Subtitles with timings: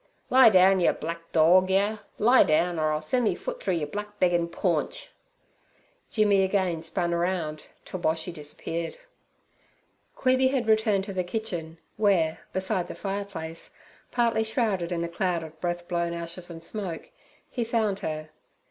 [0.31, 3.85] 'Lie down, yer black dorg yer, lie down, or I'll sen' me foot through yer
[3.85, 5.11] black beggin' paunch!'
[6.09, 8.97] Jimmy again spun round, till Boshy disappeared.
[10.15, 13.75] Queeby had returned to the kitchen, where, beside the fireplace,
[14.09, 17.11] partly shrouded in a cloud of breath blown ashes and smoke,
[17.51, 18.31] he found her.